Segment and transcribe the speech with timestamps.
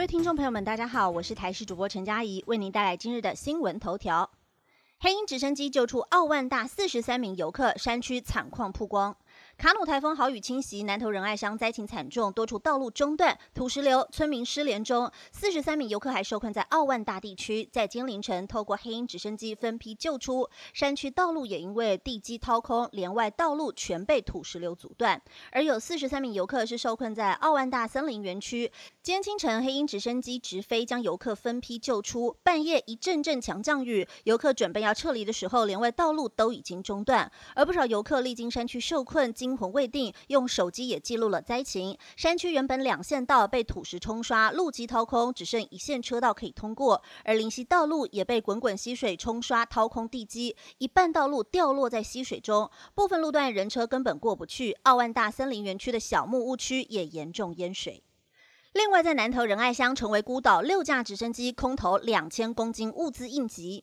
[0.00, 4.30] 各位听众朋友们，大家好，我是台视主播陈佳怡，为您带来今日的新闻头条。
[4.98, 9.14] 黑鹰直升机救出澳万大四十三名游客，山区惨况曝光。
[9.60, 15.12] 卡努台风豪雨侵袭南投仁爱乡，灾情惨重，多处道路中断、土石流，村民失联中。
[15.32, 20.48] 四十三名游客还受困在澳万大地区，在今凌晨透过黑鹰直升机分批救出。
[20.72, 25.20] 山区道路也因为地基掏空，连外道路全被土石流阻断。
[25.52, 28.72] 而有四十三名游客是受困在澳万大森林园区。
[29.02, 32.34] 今天清晨，黑鹰直升机直飞，将游客分批救出。
[32.42, 37.30] 半夜一阵阵强降雨，游客准备要撤离的时候，连外道路都已经中断。
[37.54, 41.98] 而不少游客历经山区受困，惊魂未定，用手机也记录了灾情。
[42.14, 47.02] 山区原本两线道被土石冲刷，路基掏空，只剩一线车道可以通过。
[47.24, 54.70] 而林溪道路也被滚滚溪水冲刷，掏空地基，一半道路掉落在溪水中，部分路段人车根本过不去。
[54.84, 58.04] 奥万大森林园区的小木屋区也严重淹水。
[58.74, 63.82] 另外，在南投仁爱乡成为孤岛，六架直升机空投两千公斤物资应急。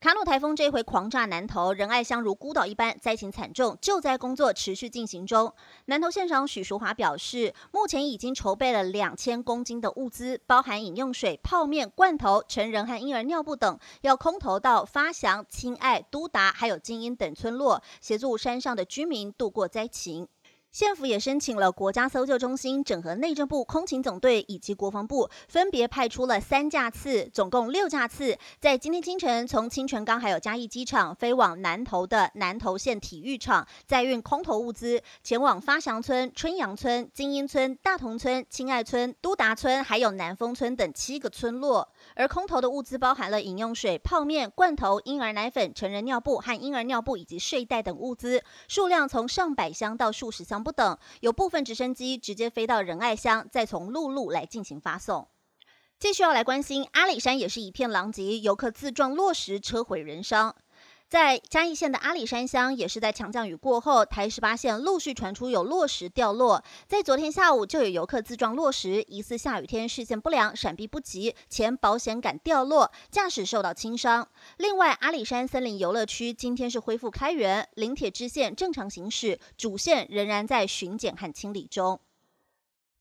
[0.00, 5.52] 卡努台风这回狂炸南投仁爱乡，如孤岛一般，灾情惨重，救灾工作持续进行中。
[5.84, 20.26] 南投县长许淑华表示，目前已经筹备了两千公斤的物资，包含饮用水、泡面、罐头、成人和婴儿尿布等，要空投到发祥、亲爱、都达还有精英等村落，协助山上的居民度过灾情。
[20.72, 41.88] 县府也申请了国家搜救中心，整合内政部空勤总队以及国防部，分别派出了三架次，总共六架次，在今天清晨从清泉岗还有嘉义机场飞往南投的南投县体育场，载运空投物资，前往发祥村、春阳村、精英村、大同村、亲爱村、都达村还有南丰村等七个村落。
[42.14, 50.59] 而空投的物资包含了饮用水、泡面、罐头、婴儿奶粉、成人尿布和婴儿尿布以及睡袋等物资，数量从上百箱到数十箱。
[50.62, 55.28] 不等，有部分直升机直接飞到仁爱乡，再从陆路来进行发送。
[55.98, 60.56] 继续要来关心阿里山，也是一片狼藉，游客自撞落石，车毁人伤。
[61.10, 66.62] 在嘉义县的阿里山乡，也是在强降雨过后，台十八线陆续传出有落石掉落。
[66.86, 74.28] 在昨天下午，就有游客自撞落石，疑似下雨天视线不良，闪避不及，前保险杆掉落，驾驶受到轻伤。
[74.58, 81.98] 另外，阿里山森林游乐区今天是恢复开园，林铁支线正常行驶，主线仍然在巡检和清理中。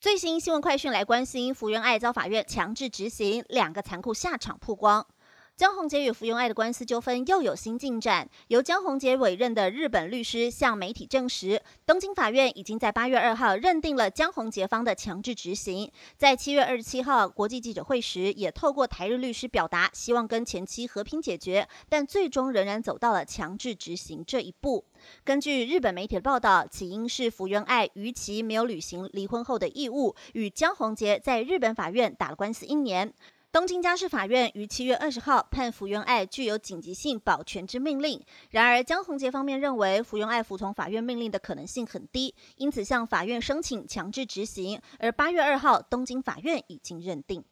[0.00, 5.06] 最新新闻快讯来关心，福原爱遭法院强制执行，两个残酷下场曝光。
[5.54, 8.26] 江宏杰与福原爱的官司纠纷又有新进展。
[8.48, 15.92] 由江宏杰委任的日本律师向媒体证实，东京法院已经在八月二号认定了江宏杰方的强制执行。
[16.16, 24.86] 在七月二十七号国际记者会时，也透过台日律师表达希望跟前妻和平解决，但最终仍然走到了强制执行这一步。
[25.22, 33.12] 根据日本媒体的报道，起因是福原爱逾期没有履行离婚后的义务，与江宏杰在日本法院打了官司一年。
[33.52, 38.18] 东京家事法院于七月二十号判福原爱具有紧急性保全之命令。
[38.48, 44.80] 然而，江宏杰方面认为福原爱服从法院命令的可能性很低，因此向法院申请强制执行。
[44.98, 47.44] 而八月二号，东京法院已经认定。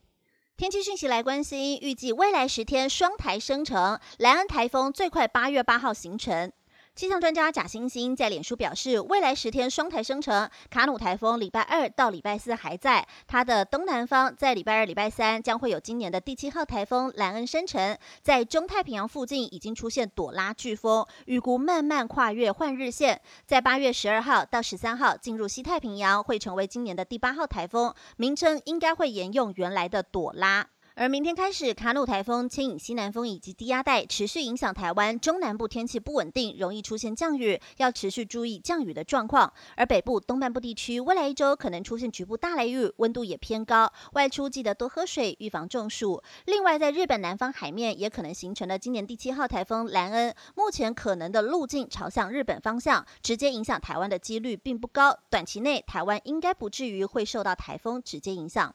[0.56, 6.50] 天气讯息来关心，预计未来十天双台生成，莱恩台风最快八月八号形成。
[6.96, 30.68] 气象专家贾星星在脸书表示，未来十天双台生成，卡努台风礼拜二到礼拜四还在它的东南方，在礼拜二、礼拜三将会有今年的第七号台风兰恩生成，在中太平洋附近已经出现朵拉飓风，预估慢慢跨越换日线，在八月十二号到十三号进入西太平洋，会成为今年的第八号台风，名称应该会沿用原来的朵拉。
[31.00, 39.50] 而明天开始，卡努台风牵引西南风以及低压带持续影响台湾中南部，天气不稳定，容易出现降雨，要持续注意降雨的状况。
[39.76, 46.22] 而北部、东半部地区未来一周可能出现局部大雷雨，温度也偏高，外出记得多喝水，预防中暑。
[46.44, 55.18] 另外，在日本南方海面也可能形成了今年第七号台风兰恩，目前可能的路径朝向日本方向，直接影响台湾的几率并不高。
[55.30, 58.74] 短期内，台湾应该不至于会受到台风直接影响。